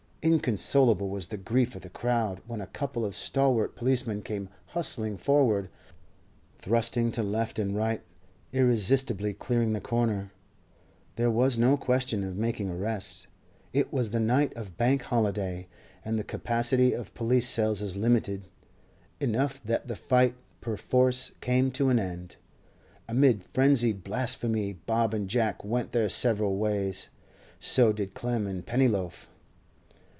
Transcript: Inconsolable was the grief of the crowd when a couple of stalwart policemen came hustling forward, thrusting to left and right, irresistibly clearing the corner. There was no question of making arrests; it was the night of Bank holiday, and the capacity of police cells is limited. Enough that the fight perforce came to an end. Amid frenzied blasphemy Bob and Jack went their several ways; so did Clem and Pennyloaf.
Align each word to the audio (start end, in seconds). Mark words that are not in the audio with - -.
Inconsolable 0.23 1.09
was 1.09 1.25
the 1.27 1.37
grief 1.37 1.75
of 1.75 1.81
the 1.81 1.89
crowd 1.89 2.43
when 2.45 2.61
a 2.61 2.67
couple 2.67 3.03
of 3.03 3.15
stalwart 3.15 3.75
policemen 3.75 4.21
came 4.21 4.49
hustling 4.67 5.17
forward, 5.17 5.67
thrusting 6.59 7.11
to 7.13 7.23
left 7.23 7.57
and 7.57 7.75
right, 7.75 8.03
irresistibly 8.53 9.33
clearing 9.33 9.73
the 9.73 9.81
corner. 9.81 10.31
There 11.15 11.31
was 11.31 11.57
no 11.57 11.75
question 11.75 12.23
of 12.23 12.37
making 12.37 12.69
arrests; 12.69 13.25
it 13.73 13.91
was 13.91 14.11
the 14.11 14.19
night 14.19 14.55
of 14.55 14.77
Bank 14.77 15.01
holiday, 15.01 15.65
and 16.05 16.19
the 16.19 16.23
capacity 16.23 16.93
of 16.93 17.15
police 17.15 17.49
cells 17.49 17.81
is 17.81 17.97
limited. 17.97 18.45
Enough 19.19 19.63
that 19.65 19.87
the 19.87 19.95
fight 19.95 20.35
perforce 20.61 21.31
came 21.41 21.71
to 21.71 21.89
an 21.89 21.97
end. 21.97 22.35
Amid 23.09 23.43
frenzied 23.55 24.03
blasphemy 24.03 24.73
Bob 24.73 25.15
and 25.15 25.27
Jack 25.27 25.65
went 25.65 25.93
their 25.93 26.09
several 26.09 26.57
ways; 26.57 27.09
so 27.59 27.91
did 27.91 28.13
Clem 28.13 28.45
and 28.45 28.63
Pennyloaf. 28.63 29.27